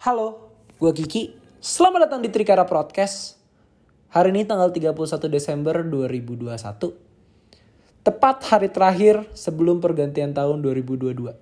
Halo, 0.00 0.48
gue 0.80 0.96
Kiki. 0.96 1.36
Selamat 1.60 2.08
datang 2.08 2.24
di 2.24 2.32
Trikara 2.32 2.64
Podcast. 2.64 3.36
Hari 4.08 4.32
ini 4.32 4.48
tanggal 4.48 4.72
31 4.72 4.96
Desember 5.28 5.84
2021. 5.84 6.56
Tepat 8.00 8.36
hari 8.48 8.72
terakhir 8.72 9.28
sebelum 9.36 9.76
pergantian 9.76 10.32
tahun 10.32 10.64
2022. 10.64 11.36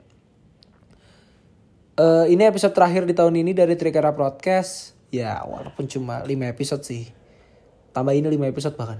Eh, 2.02 2.26
ini 2.34 2.42
episode 2.50 2.74
terakhir 2.74 3.06
di 3.06 3.14
tahun 3.14 3.38
ini 3.38 3.54
dari 3.54 3.78
Trikara 3.78 4.10
Podcast. 4.10 4.98
Ya, 5.14 5.38
walaupun 5.46 5.86
cuma 5.86 6.26
5 6.26 6.50
episode 6.50 6.82
sih. 6.82 7.14
Tambah 7.94 8.10
ini 8.10 8.26
5 8.26 8.42
episode 8.50 8.74
bahkan. 8.74 8.98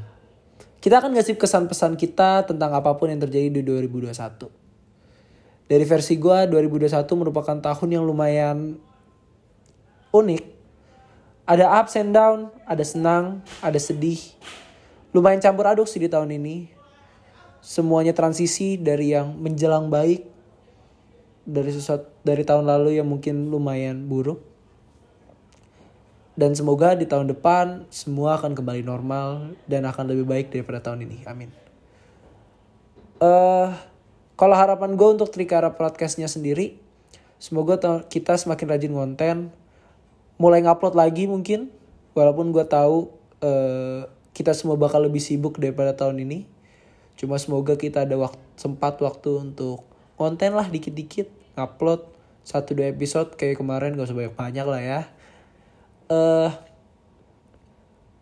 Kita 0.79 1.03
akan 1.03 1.19
ngasih 1.19 1.35
kesan-pesan 1.35 1.99
kita 1.99 2.47
tentang 2.47 2.79
apa 2.79 2.95
pun 2.95 3.11
yang 3.11 3.19
terjadi 3.19 3.51
di 3.51 3.67
2021. 3.67 4.55
Dari 5.67 5.83
versi 5.83 6.15
gue, 6.15 6.47
2021 6.47 6.95
merupakan 7.19 7.59
tahun 7.59 7.89
yang 7.91 8.07
lumayan 8.07 8.87
unik. 10.15 10.45
Ada 11.49 11.81
ups 11.81 11.97
and 11.97 12.13
down, 12.13 12.53
ada 12.69 12.85
senang, 12.85 13.41
ada 13.65 13.81
sedih. 13.81 14.21
Lumayan 15.17 15.41
campur 15.41 15.65
aduk 15.65 15.89
sih 15.89 16.01
di 16.01 16.09
tahun 16.13 16.37
ini. 16.37 16.69
Semuanya 17.65 18.13
transisi 18.13 18.77
dari 18.77 19.17
yang 19.17 19.33
menjelang 19.35 19.89
baik 19.89 20.29
dari 21.49 21.73
sesuatu 21.73 22.13
dari 22.21 22.45
tahun 22.45 22.69
lalu 22.69 23.01
yang 23.01 23.09
mungkin 23.09 23.49
lumayan 23.49 24.05
buruk. 24.05 24.45
Dan 26.39 26.55
semoga 26.55 26.95
di 26.95 27.09
tahun 27.09 27.33
depan 27.35 27.89
semua 27.91 28.39
akan 28.39 28.55
kembali 28.55 28.87
normal 28.87 29.59
dan 29.67 29.89
akan 29.89 30.13
lebih 30.13 30.29
baik 30.29 30.47
daripada 30.55 30.79
tahun 30.79 31.09
ini. 31.09 31.27
Amin. 31.27 31.51
Eh, 33.19 33.69
kalau 34.39 34.55
harapan 34.55 34.95
gue 34.95 35.09
untuk 35.19 35.35
Trikara 35.35 35.75
podcastnya 35.75 36.31
sendiri, 36.31 36.79
semoga 37.43 37.75
ta- 37.75 38.07
kita 38.07 38.39
semakin 38.39 38.67
rajin 38.71 38.95
konten, 38.95 39.37
mulai 40.39 40.63
ngupload 40.65 40.95
lagi 40.95 41.27
mungkin, 41.27 41.69
walaupun 42.15 42.55
gue 42.55 42.65
tahu 42.65 43.11
eh, 43.43 44.07
kita 44.33 44.55
semua 44.55 44.79
bakal 44.79 45.05
lebih 45.05 45.21
sibuk 45.21 45.59
daripada 45.59 45.93
tahun 45.99 46.23
ini. 46.23 46.47
Cuma 47.19 47.37
semoga 47.37 47.75
kita 47.75 48.07
ada 48.07 48.15
waktu, 48.15 48.39
sempat 48.55 49.03
waktu 49.03 49.51
untuk 49.51 49.83
konten 50.15 50.55
lah 50.55 50.71
dikit-dikit, 50.71 51.27
ngupload 51.59 52.07
satu 52.47 52.73
dua 52.73 52.89
episode 52.89 53.37
kayak 53.37 53.61
kemarin 53.61 53.93
gak 53.99 54.09
usah 54.09 54.17
banyak-banyak 54.17 54.67
lah 54.67 54.81
ya. 54.81 55.01
eh 56.09 56.51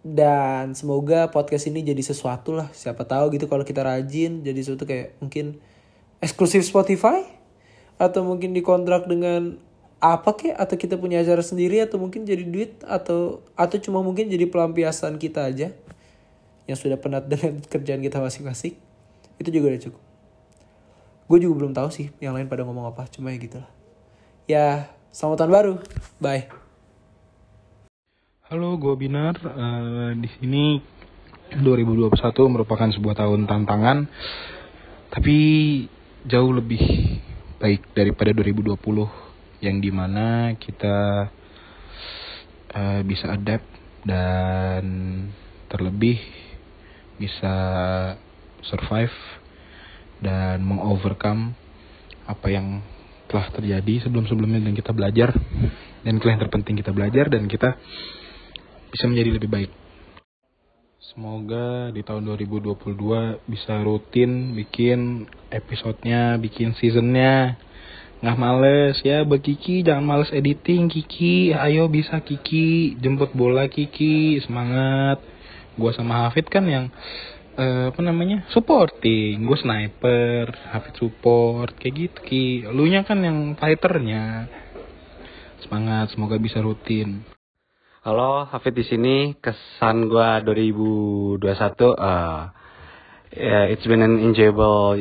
dan 0.07 0.71
semoga 0.79 1.35
podcast 1.35 1.67
ini 1.67 1.83
jadi 1.83 1.99
sesuatu 1.99 2.55
lah 2.55 2.71
siapa 2.71 3.03
tahu 3.03 3.35
gitu 3.35 3.51
kalau 3.51 3.67
kita 3.67 3.83
rajin 3.83 4.47
jadi 4.47 4.55
sesuatu 4.63 4.87
kayak 4.87 5.19
mungkin 5.19 5.59
eksklusif 6.23 6.63
Spotify 6.63 7.27
atau 7.99 8.23
mungkin 8.23 8.55
dikontrak 8.55 9.11
dengan 9.11 9.59
apa 10.01 10.31
kek? 10.37 10.55
Atau 10.57 10.77
kita 10.77 11.01
punya 11.01 11.25
acara 11.25 11.41
sendiri 11.41 11.81
atau 11.81 11.97
mungkin 11.97 12.29
jadi 12.29 12.45
duit 12.45 12.81
atau 12.85 13.41
atau 13.57 13.77
cuma 13.81 14.05
mungkin 14.05 14.29
jadi 14.29 14.45
pelampiasan 14.49 15.17
kita 15.17 15.49
aja 15.49 15.73
yang 16.69 16.79
sudah 16.79 16.99
penat 17.01 17.27
dengan 17.33 17.63
kerjaan 17.65 18.03
kita 18.05 18.21
masing-masing? 18.21 18.77
Itu 19.41 19.49
juga 19.53 19.73
udah 19.73 19.83
cukup. 19.89 20.03
Gue 21.27 21.39
juga 21.43 21.55
belum 21.59 21.73
tahu 21.75 21.89
sih 21.91 22.15
yang 22.23 22.39
lain 22.39 22.47
pada 22.47 22.63
ngomong 22.63 22.87
apa 22.87 23.09
cuma 23.11 23.35
ya 23.35 23.39
gitulah. 23.41 23.71
Ya 24.47 24.95
selamat 25.11 25.37
tahun 25.43 25.53
baru. 25.53 25.75
Bye. 26.23 26.47
Halo, 28.47 28.79
gue 28.79 28.95
Binar. 28.95 29.35
Eh, 29.43 30.11
di 30.23 30.29
sini 30.39 30.79
2021 31.51 32.15
merupakan 32.47 32.87
sebuah 32.87 33.19
tahun 33.19 33.51
tantangan, 33.51 34.07
tapi 35.11 35.37
jauh 36.31 36.55
lebih 36.55 36.79
baik 37.59 37.91
daripada 37.91 38.31
2020 38.31 39.26
yang 39.61 39.81
di 39.81 39.91
mana 39.93 40.55
kita 40.59 41.29
eh, 42.75 43.01
bisa 43.05 43.33
adapt 43.33 43.67
dan 44.07 44.85
terlebih 45.67 46.21
bisa 47.17 47.55
survive 48.63 49.15
dan 50.21 50.61
mengovercome 50.63 51.57
apa 52.27 52.47
yang 52.51 52.83
telah 53.27 53.51
terjadi 53.51 54.07
sebelum-sebelumnya 54.07 54.63
dan 54.63 54.75
kita 54.75 54.93
belajar 54.95 55.35
dan 56.07 56.13
yang 56.23 56.41
terpenting 56.41 56.79
kita 56.79 56.95
belajar 56.95 57.27
dan 57.27 57.51
kita 57.51 57.75
bisa 58.91 59.05
menjadi 59.11 59.31
lebih 59.35 59.51
baik. 59.51 59.71
Semoga 61.07 61.95
di 61.95 62.03
tahun 62.03 62.27
2022 62.35 63.47
bisa 63.47 63.79
rutin 63.83 64.55
bikin 64.59 65.27
episodenya, 65.55 66.35
bikin 66.39 66.75
seasonnya. 66.75 67.59
Nggak 68.27 68.43
males 68.43 68.99
ya, 69.07 69.23
Kiki 69.23 69.87
jangan 69.87 70.03
males 70.03 70.35
editing 70.35 70.91
Kiki. 70.91 71.55
Ayo 71.55 71.87
bisa 71.87 72.19
Kiki, 72.27 72.99
jemput 72.99 73.31
bola 73.31 73.71
Kiki, 73.71 74.43
semangat. 74.43 75.23
Gua 75.79 75.95
sama 75.95 76.27
Hafid 76.27 76.51
kan 76.51 76.67
yang 76.67 76.91
eh, 77.55 77.95
apa 77.95 78.03
namanya 78.03 78.43
supporting, 78.51 79.47
gue 79.47 79.59
sniper, 79.63 80.51
Hafid 80.75 80.99
support 80.99 81.79
kayak 81.79 81.95
gitu 81.95 82.19
Ki. 82.27 82.47
Lu 82.75 82.91
nya 82.91 83.07
kan 83.07 83.23
yang 83.23 83.55
fighternya. 83.55 84.51
Semangat, 85.63 86.11
semoga 86.11 86.35
bisa 86.43 86.59
rutin. 86.59 87.23
Halo, 88.03 88.43
Hafid 88.51 88.75
di 88.75 88.83
sini. 88.91 89.39
Kesan 89.39 90.11
gua 90.11 90.43
2021 90.43 91.47
uh, 91.95 92.51
yeah, 93.39 93.71
it's 93.71 93.87
been 93.87 94.03
an 94.03 94.19
enjoyable 94.19 94.99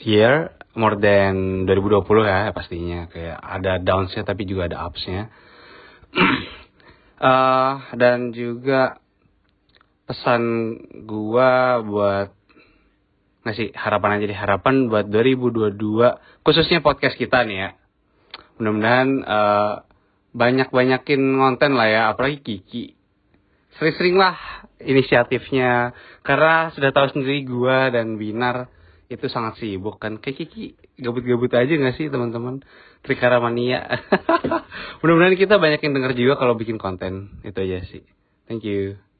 year 0.00 0.48
more 0.76 0.96
than 0.96 1.64
2020 1.68 2.04
ya 2.24 2.50
pastinya. 2.52 3.00
Kayak 3.08 3.38
ada 3.40 3.72
downs-nya 3.80 4.22
tapi 4.24 4.48
juga 4.48 4.68
ada 4.72 4.86
ups-nya. 4.88 5.28
uh, 7.20 7.74
dan 8.00 8.32
juga 8.36 9.02
pesan 10.06 10.42
gua 11.08 11.80
buat 11.80 12.28
ngasih 13.42 13.74
harapan 13.74 14.18
aja 14.18 14.24
deh 14.30 14.38
harapan 14.38 14.74
buat 14.86 15.06
2022 15.10 15.74
khususnya 16.46 16.78
podcast 16.78 17.18
kita 17.18 17.42
nih 17.42 17.58
ya 17.58 17.70
mudah-mudahan 18.58 19.08
eh, 19.26 19.74
banyak-banyakin 20.32 21.20
konten 21.36 21.74
lah 21.74 21.88
ya 21.90 22.02
apalagi 22.14 22.38
Kiki 22.38 22.94
sering-sering 23.78 24.14
lah 24.14 24.38
inisiatifnya 24.78 25.90
karena 26.22 26.70
sudah 26.70 26.94
tahu 26.94 27.18
sendiri 27.18 27.42
gua 27.42 27.90
dan 27.90 28.14
Binar 28.14 28.70
itu 29.14 29.28
sangat 29.28 29.60
sibuk 29.60 30.00
kan. 30.00 30.18
Kayak 30.18 30.46
Kiki 30.46 30.76
gabut-gabut 30.98 31.52
aja 31.52 31.68
gak 31.68 31.94
sih 32.00 32.08
teman-teman? 32.08 32.64
Trikara 33.02 33.42
Mania 33.42 33.82
mudah-mudahan 35.02 35.34
kita 35.34 35.58
banyak 35.58 35.82
yang 35.82 35.92
denger 35.92 36.12
juga 36.14 36.34
kalau 36.38 36.54
bikin 36.54 36.78
konten. 36.78 37.42
Itu 37.44 37.60
aja 37.60 37.84
sih. 37.86 38.02
Thank 38.46 38.64
you 38.66 39.11